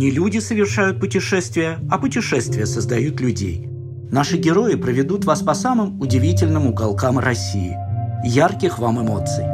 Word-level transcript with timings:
Не 0.00 0.10
люди 0.10 0.38
совершают 0.38 0.98
путешествия, 0.98 1.78
а 1.90 1.98
путешествия 1.98 2.64
создают 2.64 3.20
людей. 3.20 3.68
Наши 4.10 4.38
герои 4.38 4.74
проведут 4.74 5.26
вас 5.26 5.42
по 5.42 5.52
самым 5.52 6.00
удивительным 6.00 6.68
уголкам 6.68 7.18
России. 7.18 7.76
Ярких 8.24 8.78
вам 8.78 9.02
эмоций! 9.02 9.44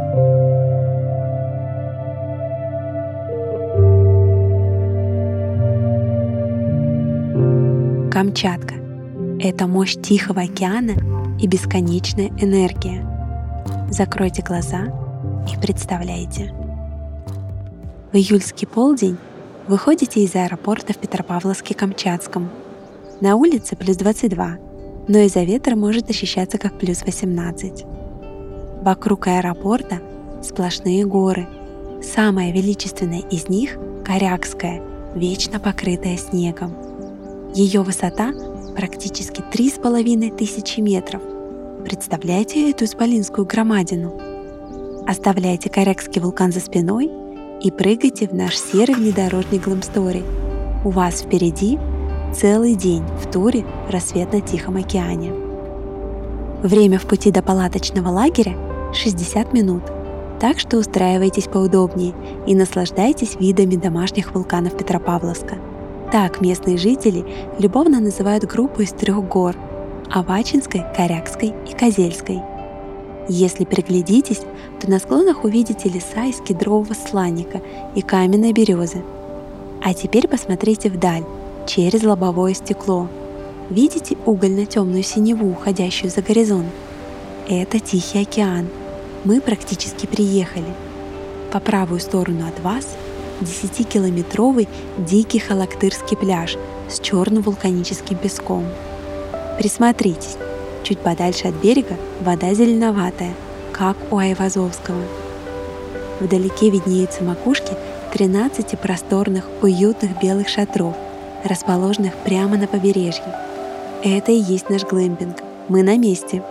Камчатка– 8.13 8.77
это 9.41 9.67
мощь 9.67 9.97
Тихого 10.01 10.43
океана 10.43 10.95
и 11.41 11.49
бесконечная 11.49 12.29
энергия. 12.39 13.05
Закройте 13.91 14.43
глаза 14.43 14.85
и 15.53 15.61
представляйте. 15.61 16.55
В 18.13 18.17
июльский 18.17 18.69
полдень 18.69 19.17
Выходите 19.69 20.21
из 20.21 20.37
аэропорта 20.37 20.93
в 20.93 20.99
Петропавловске-Камчатском. 20.99 22.47
На 23.21 23.35
улице 23.35 23.75
плюс 23.75 23.97
22, 23.97 24.59
но 25.09 25.19
из-за 25.19 25.43
ветра 25.43 25.75
может 25.75 26.09
ощущаться 26.09 26.57
как 26.57 26.79
плюс 26.79 27.03
18. 27.03 27.85
Вокруг 28.83 29.27
аэропорта 29.27 29.99
сплошные 30.41 31.05
горы. 31.05 31.49
Самая 32.01 32.53
величественная 32.53 33.23
из 33.29 33.49
них– 33.49 33.77
Корякская, 34.05 34.81
вечно 35.17 35.59
покрытая 35.59 36.17
снегом. 36.17 36.73
Ее 37.53 37.83
высота 37.83 38.33
практически 38.77 39.41
3,5 39.41 40.37
тысячи 40.37 40.79
метров. 40.79 41.23
Представляете 41.83 42.71
эту 42.71 42.85
исполинскую 42.85 43.45
громадину? 43.45 44.15
Оставляйте 45.09 45.71
Корякский 45.71 46.21
вулкан 46.21 46.53
за 46.53 46.61
спиной– 46.61 47.11
и 47.63 47.71
прыгайте 47.71 48.29
в 48.29 48.35
наш 48.35 48.57
серый 48.57 48.95
внедорожник 48.95 49.67
Glam 49.67 50.25
У 50.85 50.91
вас 50.91 51.23
впереди 51.23 51.79
целый 52.35 52.75
день 52.75 53.03
в 53.21 53.31
туре 53.31 53.65
«Рассвет 53.91 54.33
на 54.33 54.41
Тихом 54.41 54.77
океане». 54.77 55.33
Время 56.63 56.99
в 56.99 57.07
пути 57.07 57.31
до 57.31 57.43
палаточного 57.43 58.09
лагеря 58.09 58.57
60 58.93 59.53
минут, 59.53 59.83
так 60.41 60.59
что 60.59 60.79
устраивайтесь 60.79 61.49
поудобнее 61.49 62.15
и 62.47 62.55
наслаждайтесь 62.55 63.37
видами 63.41 63.77
домашних 63.77 64.35
вулканов 64.35 64.77
Петропавловска. 64.77 65.57
Так 66.13 66.41
местные 66.41 66.77
жители 66.77 67.25
любовно 67.59 68.01
называют 68.01 68.45
группу 68.45 68.83
из 68.83 68.93
трех 68.93 69.27
гор– 69.27 69.57
Авачинской, 70.11 70.85
Корякской 70.97 71.53
и 71.69 71.73
Козельской– 71.75 72.41
если 73.29 73.65
приглядитесь, 73.65 74.43
то 74.81 74.91
на 74.91 74.99
склонах 74.99 75.45
увидите 75.45 75.89
леса 75.89 76.25
из 76.27 76.41
кедрового 76.41 76.95
сланника 76.95 77.61
и 77.95 78.03
каменной 78.03 78.53
березы. 78.53 79.03
А 79.83 79.95
теперь 79.95 80.29
посмотрите 80.29 80.89
вдаль, 80.89 81.25
через 81.67 82.03
лобовое 82.03 82.55
стекло. 82.55 83.09
Видите 83.69 84.17
угольно-темную 84.27 85.03
синеву, 85.03 85.51
уходящую 85.51 86.11
за 86.11 86.23
горизонт? 86.23 86.67
Это 87.49 87.81
Тихий 87.81 88.23
океан. 88.23 88.69
Мы 89.25 89.41
практически 89.41 90.07
приехали. 90.07 90.67
По 91.53 91.61
правую 91.61 92.01
сторону 92.01 92.47
от 92.47 92.61
вас 92.63 92.87
10-километровый 93.41 94.69
дикий 94.99 95.39
халактырский 95.39 96.17
пляж 96.17 96.57
с 96.89 97.01
черным 97.01 97.43
вулканическим 97.43 98.17
песком. 98.17 98.65
Присмотритесь, 99.59 100.37
Чуть 100.87 101.01
подальше 101.01 101.49
от 101.49 101.55
берега 101.57 101.97
вода 102.21 102.55
зеленоватая, 102.55 103.35
как 103.73 103.97
у 104.13 104.19
Айвазовского. 104.19 105.03
Вдалеке 106.21 106.71
виднеются 106.71 107.25
макушки 107.25 107.73
13 108.13 108.79
просторных, 108.79 109.49
уютных 109.63 110.23
белых 110.23 110.49
шатров, 110.49 110.95
расположенных 111.43 112.15
прямо 112.19 112.57
на 112.57 112.69
побережье. 112.69 113.35
Это 114.05 114.31
и 114.31 114.37
есть 114.37 114.71
наш 114.71 114.85
глэмпинг. 114.85 115.43
Мы 115.67 115.83
на 115.83 115.99
месте. 115.99 116.45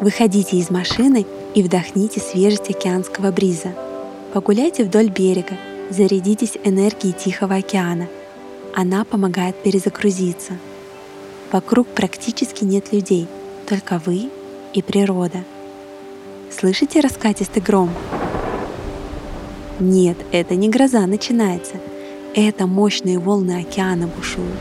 Выходите 0.00 0.56
из 0.56 0.68
машины 0.70 1.24
и 1.54 1.62
вдохните 1.62 2.18
свежесть 2.18 2.70
океанского 2.70 3.30
бриза. 3.30 3.72
Погуляйте 4.32 4.82
вдоль 4.82 5.10
берега, 5.10 5.56
зарядитесь 5.90 6.58
энергией 6.64 7.12
Тихого 7.12 7.54
океана. 7.54 8.08
Она 8.74 9.04
помогает 9.04 9.54
перезагрузиться– 9.62 10.54
Вокруг 11.52 11.86
практически 11.88 12.64
нет 12.64 12.94
людей, 12.94 13.28
только 13.68 14.00
вы 14.06 14.30
и 14.72 14.80
природа. 14.80 15.44
Слышите 16.50 17.00
раскатистый 17.00 17.60
гром? 17.60 17.90
Нет, 19.78 20.16
это 20.32 20.54
не 20.54 20.70
гроза 20.70 21.06
начинается. 21.06 21.74
Это 22.34 22.66
мощные 22.66 23.18
волны 23.18 23.60
океана 23.60 24.06
бушуют, 24.06 24.56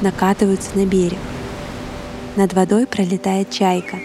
накатываются 0.00 0.70
на 0.78 0.86
берег. 0.86 1.18
Над 2.36 2.52
водой 2.52 2.86
пролетает 2.86 3.50
чайка, 3.50 3.98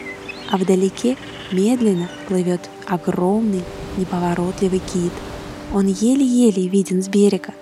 а 0.49 0.57
вдалеке 0.57 1.17
медленно 1.51 2.09
плывет 2.27 2.61
огромный 2.87 3.61
неповоротливый 3.97 4.79
кит. 4.79 5.13
Он 5.71 5.85
еле-еле 5.85 6.67
виден 6.67 7.03
с 7.03 7.07
берега. 7.07 7.53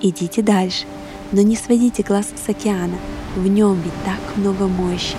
Идите 0.00 0.40
дальше, 0.40 0.86
но 1.30 1.42
не 1.42 1.56
сводите 1.56 2.02
глаз 2.02 2.28
с 2.42 2.48
океана– 2.48 2.96
в 3.36 3.46
нем 3.46 3.80
ведь 3.82 4.04
так 4.04 4.36
много 4.36 4.66
мощи. 4.66 5.16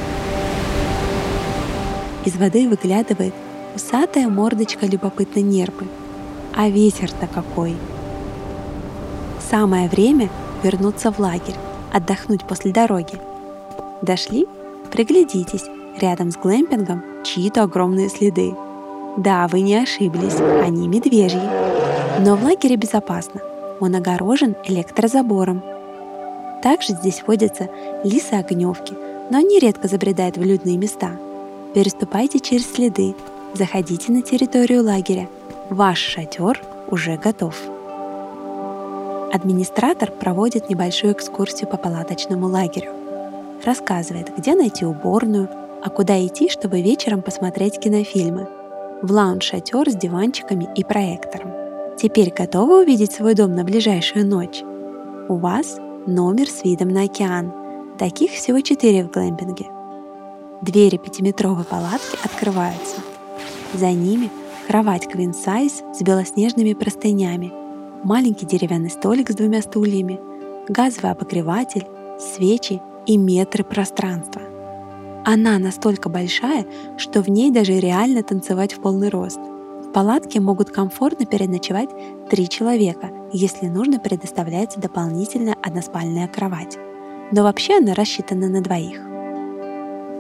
Из 2.26 2.36
воды 2.36 2.68
выглядывает 2.68 3.34
усатая 3.76 4.28
мордочка 4.28 4.86
любопытной 4.86 5.44
нерпы. 5.44 5.86
А 6.56 6.70
ветер-то 6.70 7.28
какой! 7.28 7.76
Самое 9.50 9.88
время 9.88 10.30
вернуться 10.64 11.12
в 11.12 11.20
лагерь, 11.20 11.56
отдохнуть 11.94 12.44
после 12.44 12.74
дороги. 12.74 13.14
Дошли? 14.02 14.48
Приглядитесь, 14.92 15.66
рядом 16.02 16.32
с 16.32 16.36
глэмпингом 16.36 17.04
чьи-то 17.24 17.64
огромные 17.64 18.10
следы. 18.10 18.56
Да, 19.16 19.48
вы 19.48 19.62
не 19.62 19.76
ошиблись, 19.76 20.40
они 20.64 20.88
медвежьи. 20.88 21.42
Но 22.20 22.36
в 22.36 22.44
лагере 22.44 22.76
безопасно. 22.76 23.42
Он 23.80 23.96
огорожен 23.96 24.56
электрозабором, 24.66 25.62
также 26.68 26.92
здесь 26.92 27.24
водятся 27.26 27.70
лисы-огневки, 28.04 28.94
но 29.30 29.38
они 29.38 29.58
редко 29.58 29.88
забредают 29.88 30.36
в 30.36 30.44
людные 30.44 30.76
места. 30.76 31.12
Переступайте 31.74 32.42
через 32.42 32.70
следы, 32.70 33.16
заходите 33.54 34.12
на 34.12 34.22
территорию 34.22 34.84
лагеря. 34.84 35.30
Ваш 35.70 35.98
шатер 35.98 36.62
уже 36.92 37.16
готов. 37.16 37.56
Администратор 39.32 40.12
проводит 40.12 40.70
небольшую 40.70 41.14
экскурсию 41.14 41.70
по 41.70 41.78
палаточному 41.78 42.48
лагерю. 42.48 42.92
Рассказывает, 43.64 44.38
где 44.38 44.54
найти 44.54 44.84
уборную, 44.84 45.48
а 45.82 45.90
куда 45.90 46.20
идти, 46.20 46.50
чтобы 46.50 46.82
вечером 46.82 47.22
посмотреть 47.22 47.80
кинофильмы. 47.80 48.50
В 49.02 49.10
лаунж-шатер 49.10 49.90
с 49.90 49.96
диванчиками 49.96 50.68
и 50.76 50.84
проектором. 50.84 51.50
Теперь 51.98 52.34
готовы 52.34 52.82
увидеть 52.82 53.14
свой 53.14 53.36
дом 53.36 53.56
на 53.56 53.64
ближайшую 53.64 54.28
ночь? 54.28 54.64
У 55.30 55.38
вас 55.38 55.80
номер 56.08 56.50
с 56.50 56.64
видом 56.64 56.90
на 56.90 57.04
океан. 57.04 57.54
Таких 57.98 58.32
всего 58.32 58.62
четыре 58.62 59.04
в 59.04 59.12
глэмпинге. 59.12 59.66
Двери 60.62 60.98
пятиметровой 60.98 61.66
палатки 61.66 62.18
открываются. 62.24 62.96
За 63.74 63.92
ними 63.92 64.32
кровать 64.68 65.06
Queen 65.06 65.34
Size 65.34 65.94
с 65.94 66.02
белоснежными 66.02 66.74
простынями, 66.74 67.52
маленький 68.04 68.46
деревянный 68.46 68.90
столик 68.90 69.30
с 69.30 69.36
двумя 69.36 69.62
стульями, 69.62 70.20
газовый 70.70 71.12
обогреватель, 71.12 71.86
свечи 72.20 72.82
и 73.06 73.18
метры 73.18 73.64
пространства. 73.64 74.42
Она 75.26 75.60
настолько 75.60 76.08
большая, 76.08 76.66
что 76.98 77.22
в 77.22 77.30
ней 77.30 77.52
даже 77.52 77.74
реально 77.74 78.24
танцевать 78.24 78.74
в 78.74 78.80
полный 78.80 79.10
рост– 79.10 79.40
в 79.88 79.92
палатке 79.94 80.42
могут 80.42 80.70
комфортно 80.70 81.26
переночевать 81.26 81.90
три 82.30 82.50
человека, 82.50 83.10
если 83.32 83.68
нужно 83.68 84.00
предоставляется 84.00 84.80
дополнительная 84.80 85.56
односпальная 85.62 86.28
кровать. 86.28 86.78
Но 87.32 87.44
вообще 87.44 87.78
она 87.78 87.94
рассчитана 87.94 88.48
на 88.48 88.62
двоих. 88.62 89.00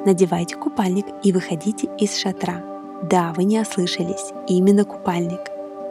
Надевайте 0.05 0.55
купальник 0.55 1.05
и 1.23 1.31
выходите 1.31 1.89
из 1.97 2.17
шатра. 2.17 2.63
Да, 3.09 3.33
вы 3.35 3.43
не 3.43 3.59
ослышались, 3.59 4.31
именно 4.47 4.85
купальник. 4.85 5.41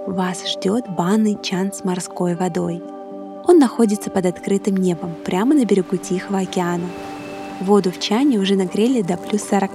Вас 0.06 0.46
ждет 0.46 0.84
банный 0.88 1.38
чан 1.42 1.72
с 1.72 1.84
морской 1.84 2.34
водой. 2.34 2.82
Он 3.46 3.58
находится 3.58 4.10
под 4.10 4.26
открытым 4.26 4.76
небом, 4.76 5.14
прямо 5.24 5.54
на 5.54 5.64
берегу 5.64 5.96
Тихого 5.96 6.40
океана. 6.40 6.88
Воду 7.60 7.90
в 7.90 7.98
чане 8.00 8.38
уже 8.38 8.56
нагрели 8.56 9.02
до 9.02 9.16
плюс 9.16 9.42
40 9.42 9.70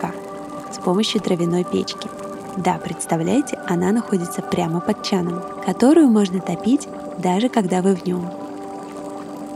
с 0.72 0.78
помощью 0.78 1.22
дровяной 1.22 1.64
печки– 1.64 2.08
да, 2.58 2.80
представляете, 2.84 3.58
она 3.68 3.92
находится 3.92 4.42
прямо 4.42 4.82
под 4.82 5.04
чаном, 5.04 5.42
которую 5.66 6.10
можно 6.10 6.42
топить 6.42 6.88
даже 7.18 7.50
когда 7.50 7.82
вы 7.82 7.96
в 7.96 8.06
нем. 8.06 8.30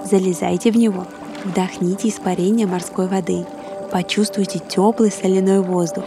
Залезайте 0.09 0.71
в 0.71 0.77
него, 0.77 1.05
вдохните 1.43 2.09
испарение 2.09 2.67
морской 2.67 3.07
воды, 3.07 3.45
почувствуйте 3.91 4.59
теплый 4.59 5.11
соляной 5.11 5.61
воздух, 5.61 6.05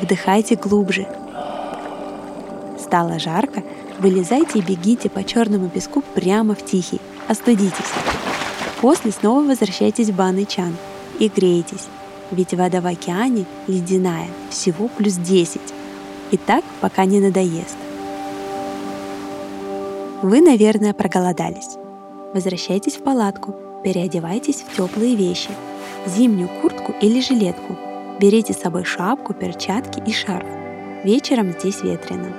вдыхайте 0.00 0.56
глубже. 0.56 1.06
Стало 2.78 3.18
жарко, 3.18 3.62
вылезайте 3.98 4.60
и 4.60 4.62
бегите 4.62 5.10
по 5.10 5.22
черному 5.24 5.68
песку 5.68 6.02
прямо 6.14 6.54
в 6.54 6.64
тихий, 6.64 7.00
остудитесь. 7.28 7.92
После 8.80 9.10
снова 9.10 9.42
возвращайтесь 9.42 10.10
в 10.10 10.16
банный 10.16 10.46
чан 10.46 10.76
и 11.18 11.28
грейтесь, 11.28 11.88
ведь 12.30 12.54
вода 12.54 12.80
в 12.80 12.86
океане 12.86 13.44
ледяная, 13.66 14.28
всего 14.50 14.88
плюс 14.88 15.14
10. 15.14 15.75
И 16.30 16.36
так, 16.36 16.64
пока 16.80 17.04
не 17.04 17.20
надоест. 17.20 17.76
Вы, 20.22 20.40
наверное, 20.40 20.92
проголодались. 20.92 21.76
Возвращайтесь 22.34 22.96
в 22.96 23.02
палатку, 23.02 23.54
переодевайтесь 23.84 24.62
в 24.62 24.76
теплые 24.76 25.14
вещи, 25.14 25.50
зимнюю 26.06 26.48
куртку 26.60 26.94
или 27.00 27.20
жилетку. 27.20 27.76
Берите 28.18 28.52
с 28.52 28.60
собой 28.60 28.84
шапку, 28.84 29.34
перчатки 29.34 30.02
и 30.04 30.12
шарф. 30.12 30.46
Вечером 31.04 31.52
здесь 31.52 31.82
ветрено. 31.82 32.32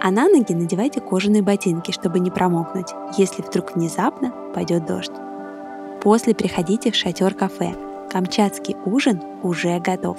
А 0.00 0.10
на 0.10 0.28
ноги 0.28 0.52
надевайте 0.52 1.00
кожаные 1.00 1.42
ботинки, 1.42 1.90
чтобы 1.90 2.20
не 2.20 2.30
промокнуть, 2.30 2.92
если 3.16 3.42
вдруг 3.42 3.74
внезапно 3.74 4.32
пойдет 4.54 4.86
дождь. 4.86 5.10
После 6.02 6.34
приходите 6.34 6.92
в 6.92 6.94
шатер-кафе. 6.94 7.74
Камчатский 8.10 8.76
ужин 8.84 9.20
уже 9.42 9.80
готов. 9.80 10.18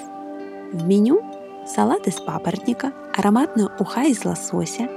В 0.73 0.85
меню 0.85 1.21
салат 1.73 2.07
из 2.07 2.15
папоротника, 2.15 2.93
ароматная 3.15 3.69
уха 3.79 4.03
из 4.03 4.25
лосося, 4.25 4.89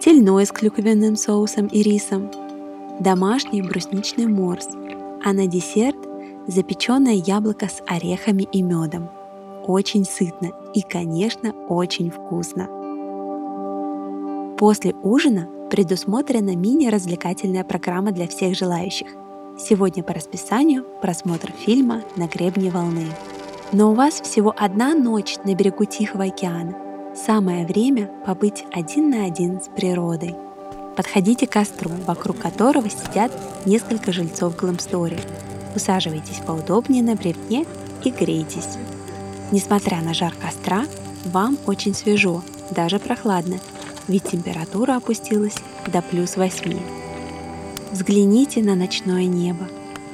тельное 0.00 0.44
с 0.44 0.52
клюквенным 0.52 1.16
соусом 1.16 1.66
и 1.66 1.82
рисом, 1.82 2.30
домашний 3.00 3.62
брусничный 3.62 4.26
морс, 4.26 4.68
а 5.24 5.32
на 5.32 5.46
десерт 5.46 5.96
запеченное 6.46 7.14
яблоко 7.14 7.66
с 7.66 7.82
орехами 7.86 8.44
и 8.52 8.62
медом. 8.62 9.10
Очень 9.66 10.04
сытно 10.04 10.50
и, 10.74 10.82
конечно, 10.82 11.52
очень 11.68 12.10
вкусно. 12.10 12.68
После 14.58 14.94
ужина 15.02 15.48
предусмотрена 15.70 16.54
мини-развлекательная 16.54 17.64
программа 17.64 18.12
для 18.12 18.28
всех 18.28 18.56
желающих. 18.56 19.08
Сегодня 19.58 20.02
по 20.02 20.12
расписанию 20.14 20.84
просмотр 21.00 21.52
фильма 21.52 22.02
«На 22.16 22.26
гребне 22.26 22.70
волны». 22.70 23.06
Но 23.72 23.90
у 23.90 23.94
вас 23.94 24.20
всего 24.20 24.54
одна 24.54 24.94
ночь 24.94 25.38
на 25.44 25.54
берегу 25.54 25.86
Тихого 25.86 26.24
океана. 26.24 26.74
Самое 27.14 27.66
время 27.66 28.10
побыть 28.26 28.64
один 28.70 29.08
на 29.08 29.24
один 29.24 29.62
с 29.62 29.68
природой. 29.68 30.34
Подходите 30.94 31.46
к 31.46 31.52
костру, 31.52 31.90
вокруг 32.06 32.38
которого 32.38 32.90
сидят 32.90 33.32
несколько 33.64 34.12
жильцов 34.12 34.56
Гламстори. 34.56 35.18
Усаживайтесь 35.74 36.42
поудобнее 36.46 37.02
на 37.02 37.14
бревне 37.14 37.64
и 38.04 38.10
грейтесь. 38.10 38.76
Несмотря 39.52 40.02
на 40.02 40.12
жар 40.12 40.34
костра, 40.38 40.84
вам 41.24 41.56
очень 41.66 41.94
свежо, 41.94 42.42
даже 42.70 42.98
прохладно, 42.98 43.58
ведь 44.06 44.24
температура 44.24 44.96
опустилась 44.96 45.56
до 45.86 46.02
плюс 46.02 46.36
8. 46.36 46.78
Взгляните 47.90 48.62
на 48.62 48.74
ночное 48.74 49.24
небо. 49.24 49.66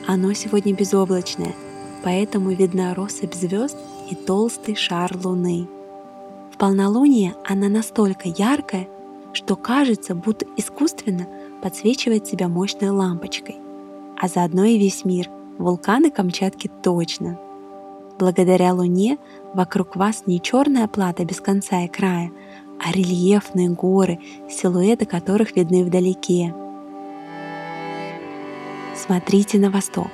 Оно 0.06 0.32
сегодня 0.32 0.74
безоблачное, 0.74 1.54
поэтому 2.02 2.50
видна 2.50 2.94
россыпь 2.94 3.34
звезд 3.34 3.76
и 4.10 4.14
толстый 4.14 4.74
шар 4.74 5.16
луны. 5.24 5.68
В 6.52 6.56
полнолуние 6.56 7.34
она 7.44 7.68
настолько 7.68 8.28
яркая, 8.28 8.88
что 9.32 9.56
кажется, 9.56 10.14
будто 10.14 10.46
искусственно 10.56 11.26
подсвечивает 11.62 12.26
себя 12.26 12.48
мощной 12.48 12.90
лампочкой. 12.90 13.56
А 14.20 14.28
заодно 14.28 14.64
и 14.64 14.78
весь 14.78 15.04
мир, 15.04 15.28
вулканы 15.58 16.10
Камчатки 16.10 16.70
точно. 16.82 17.38
Благодаря 18.18 18.74
Луне 18.74 19.18
вокруг 19.54 19.94
вас 19.94 20.24
не 20.26 20.40
черная 20.40 20.88
плата 20.88 21.24
без 21.24 21.40
конца 21.40 21.82
и 21.84 21.88
края, 21.88 22.32
а 22.84 22.92
рельефные 22.92 23.70
горы, 23.70 24.18
силуэты 24.50 25.06
которых 25.06 25.54
видны 25.54 25.84
вдалеке. 25.84 26.54
Смотрите 28.96 29.58
на 29.58 29.70
восток. 29.70 30.10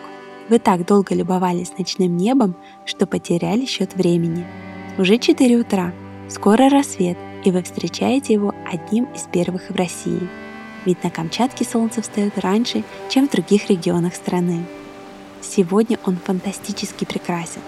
Вы 0.48 0.58
так 0.58 0.84
долго 0.84 1.14
любовались 1.14 1.72
ночным 1.78 2.16
небом, 2.16 2.54
что 2.84 3.06
потеряли 3.06 3.64
счет 3.64 3.94
времени. 3.94 4.46
Уже 4.98 5.16
4 5.18 5.56
утра, 5.56 5.92
скоро 6.28 6.68
рассвет, 6.68 7.16
и 7.44 7.50
вы 7.50 7.62
встречаете 7.62 8.34
его 8.34 8.52
одним 8.70 9.04
из 9.14 9.22
первых 9.22 9.70
в 9.70 9.76
России. 9.76 10.28
Ведь 10.84 11.02
на 11.02 11.10
Камчатке 11.10 11.64
солнце 11.64 12.02
встает 12.02 12.38
раньше, 12.38 12.84
чем 13.08 13.26
в 13.26 13.30
других 13.30 13.70
регионах 13.70 14.14
страны. 14.14 14.66
Сегодня 15.40 15.98
он 16.04 16.16
фантастически 16.16 17.04
прекрасен. 17.06 17.62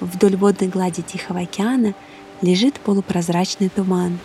Вдоль 0.00 0.36
водной 0.36 0.68
глади 0.68 1.02
Тихого 1.02 1.40
океана 1.40 1.94
лежит 2.42 2.80
полупрозрачный 2.80 3.68
туман. 3.68 4.18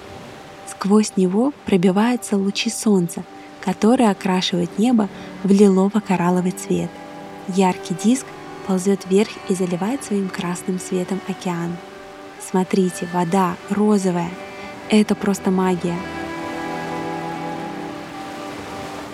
Сквозь 0.68 1.18
него 1.18 1.54
пробиваются 1.66 2.36
лучи 2.36 2.72
солнца, 2.72 3.24
которые 3.66 4.10
окрашивают 4.12 4.78
небо 4.78 5.10
в 5.44 5.52
лилово-коралловый 5.52 6.52
цвет. 6.52 6.90
Яркий 7.48 7.96
диск 7.96 8.26
ползет 8.68 9.06
вверх 9.10 9.30
и 9.50 9.56
заливает 9.56 10.04
своим 10.04 10.30
красным 10.30 10.80
светом 10.80 11.20
океан. 11.28 11.76
Смотрите, 12.40 13.08
вода 13.14 13.56
розовая. 13.70 14.30
Это 14.90 15.16
просто 15.16 15.52
магия. 15.52 15.98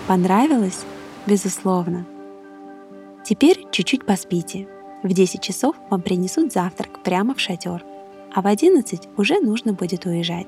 Понравилось? 0.06 0.84
Безусловно. 1.26 2.04
Теперь 3.24 3.66
чуть-чуть 3.70 4.04
поспите. 4.04 4.68
В 5.02 5.12
10 5.12 5.40
часов 5.40 5.74
вам 5.90 6.02
принесут 6.02 6.52
завтрак 6.52 7.02
прямо 7.02 7.34
в 7.34 7.40
шатер 7.40 7.84
а 8.34 8.40
в 8.40 8.46
11 8.46 9.08
уже 9.16 9.40
нужно 9.40 9.72
будет 9.72 10.06
уезжать. 10.06 10.46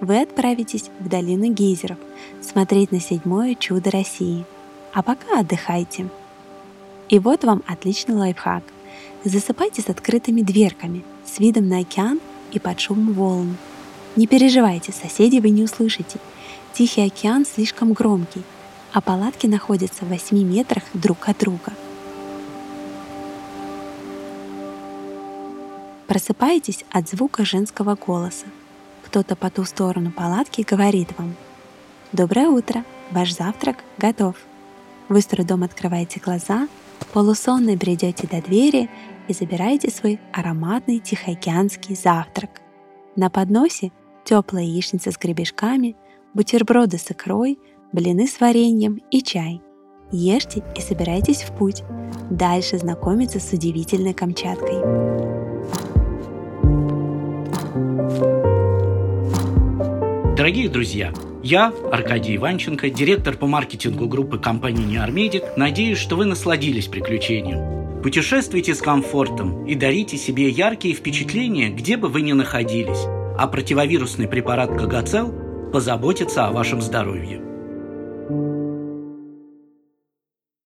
Вы 0.00 0.22
отправитесь 0.22 0.90
в 0.98 1.08
долину 1.08 1.52
гейзеров 1.52 1.98
смотреть 2.42 2.90
на 2.90 3.00
седьмое 3.00 3.54
чудо 3.54 3.90
России. 3.90 4.44
А 4.92 5.02
пока 5.02 5.40
отдыхайте. 5.40 6.08
И 7.08 7.18
вот 7.18 7.44
вам 7.44 7.62
отличный 7.66 8.14
лайфхак. 8.14 8.64
Засыпайте 9.24 9.82
с 9.82 9.88
открытыми 9.88 10.40
дверками, 10.40 11.04
с 11.24 11.38
видом 11.38 11.68
на 11.68 11.80
океан 11.80 12.20
и 12.52 12.58
под 12.58 12.80
шум 12.80 13.12
волн. 13.12 13.56
Не 14.16 14.26
переживайте, 14.26 14.92
соседей 14.92 15.40
вы 15.40 15.50
не 15.50 15.62
услышите. 15.62 16.18
Тихий 16.72 17.02
океан 17.02 17.44
слишком 17.44 17.92
громкий, 17.92 18.42
а 18.92 19.00
палатки 19.00 19.46
находятся 19.46 20.04
в 20.04 20.08
8 20.08 20.42
метрах 20.42 20.84
друг 20.94 21.28
от 21.28 21.38
друга– 21.38 21.72
Просыпаетесь 26.10 26.84
от 26.90 27.08
звука 27.08 27.44
женского 27.44 27.94
голоса. 27.94 28.46
Кто-то 29.04 29.36
по 29.36 29.50
ту 29.50 29.64
сторону 29.64 30.12
палатки 30.12 30.64
говорит 30.68 31.08
вам 31.18 31.34
«Доброе 32.12 32.48
утро, 32.48 32.84
ваш 33.10 33.34
завтрак 33.34 33.78
готов». 33.98 34.36
Вы 35.08 35.20
с 35.20 35.26
трудом 35.26 35.62
открываете 35.64 36.20
глаза, 36.20 36.68
полусонно 37.12 37.76
бредете 37.76 38.28
до 38.28 38.40
двери 38.40 38.88
и 39.28 39.32
забираете 39.32 39.90
свой 39.90 40.20
ароматный 40.32 40.98
тихоокеанский 40.98 41.96
завтрак. 41.96 42.60
На 43.16 43.30
подносе 43.30 43.90
теплая 44.24 44.64
яичница 44.64 45.10
с 45.10 45.18
гребешками, 45.18 45.96
бутерброды 46.34 46.98
с 46.98 47.10
икрой, 47.10 47.58
блины 47.92 48.26
с 48.26 48.40
вареньем 48.40 49.00
и 49.10 49.22
чай. 49.22 49.60
Ешьте 50.12 50.62
и 50.76 50.80
собирайтесь 50.80 51.42
в 51.42 51.56
путь. 51.56 51.82
Дальше 52.30 52.78
знакомиться 52.78 53.40
с 53.40 53.52
удивительной 53.52 54.14
Камчаткой. 54.14 55.39
Дорогие 60.40 60.70
друзья, 60.70 61.12
я, 61.42 61.70
Аркадий 61.92 62.34
Иванченко, 62.36 62.88
директор 62.88 63.36
по 63.36 63.46
маркетингу 63.46 64.08
группы 64.08 64.38
компании 64.38 64.84
«Неармедик», 64.84 65.42
надеюсь, 65.58 65.98
что 65.98 66.16
вы 66.16 66.24
насладились 66.24 66.86
приключением. 66.86 68.00
Путешествуйте 68.02 68.74
с 68.74 68.78
комфортом 68.78 69.66
и 69.66 69.74
дарите 69.74 70.16
себе 70.16 70.48
яркие 70.48 70.94
впечатления, 70.94 71.68
где 71.68 71.98
бы 71.98 72.08
вы 72.08 72.22
ни 72.22 72.32
находились. 72.32 73.04
А 73.36 73.46
противовирусный 73.48 74.28
препарат 74.28 74.70
«Кагацел» 74.70 75.30
позаботится 75.74 76.46
о 76.46 76.52
вашем 76.52 76.80
здоровье. 76.80 77.49